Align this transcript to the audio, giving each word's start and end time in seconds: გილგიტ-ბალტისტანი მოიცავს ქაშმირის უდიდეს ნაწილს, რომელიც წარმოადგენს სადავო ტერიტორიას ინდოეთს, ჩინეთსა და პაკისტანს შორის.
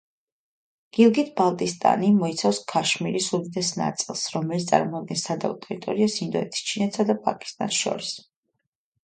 გილგიტ-ბალტისტანი 0.97 2.09
მოიცავს 2.21 2.59
ქაშმირის 2.73 3.27
უდიდეს 3.39 3.69
ნაწილს, 3.81 4.25
რომელიც 4.37 4.67
წარმოადგენს 4.73 5.27
სადავო 5.29 5.59
ტერიტორიას 5.67 6.19
ინდოეთს, 6.27 6.65
ჩინეთსა 6.73 7.09
და 7.13 7.19
პაკისტანს 7.29 7.81
შორის. 7.85 8.13